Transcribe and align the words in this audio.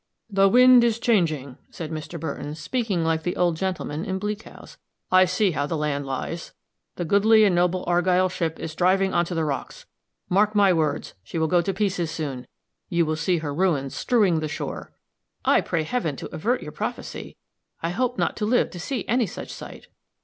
"The 0.31 0.49
wind 0.49 0.83
is 0.83 0.97
changing," 0.97 1.59
said 1.69 1.91
Mr. 1.91 2.19
Burton, 2.19 2.55
speaking 2.55 3.03
like 3.03 3.21
the 3.21 3.35
old 3.35 3.55
gentleman 3.55 4.03
in 4.03 4.17
Bleak 4.17 4.41
House. 4.41 4.77
"I 5.11 5.25
see 5.25 5.51
how 5.51 5.67
the 5.67 5.77
land 5.77 6.07
lies. 6.07 6.53
The 6.95 7.05
goodly 7.05 7.43
and 7.43 7.53
noble 7.53 7.83
Argyll 7.85 8.27
ship 8.27 8.57
is 8.59 8.73
driving 8.73 9.13
on 9.13 9.25
to 9.25 9.35
the 9.35 9.45
rocks. 9.45 9.85
Mark 10.27 10.55
my 10.55 10.73
words, 10.73 11.13
she 11.23 11.37
will 11.37 11.45
go 11.45 11.61
to 11.61 11.71
pieces 11.71 12.09
soon! 12.09 12.47
you 12.89 13.05
will 13.05 13.15
see 13.15 13.37
her 13.45 13.53
ruins 13.53 13.93
strewing 13.95 14.39
the 14.39 14.47
shore." 14.47 14.91
"I 15.45 15.61
pray 15.61 15.83
heaven 15.83 16.15
to 16.15 16.33
avert 16.33 16.63
your 16.63 16.71
prophecy. 16.71 17.37
I 17.83 17.91
hope 17.91 18.17
not 18.17 18.35
to 18.37 18.45
live 18.47 18.71
to 18.71 18.79
see 18.79 19.07
any 19.07 19.27
such 19.27 19.53
sight." 19.53 19.87